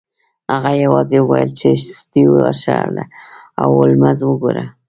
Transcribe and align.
هغه 0.51 0.71
یوازې 0.83 1.17
وویل 1.21 1.51
چې 1.59 1.69
سټیو 1.99 2.29
ورشه 2.35 2.75
او 3.61 3.67
هولمز 3.77 4.19
وګوره 4.25 4.63